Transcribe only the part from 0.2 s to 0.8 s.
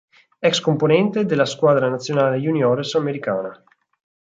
Ex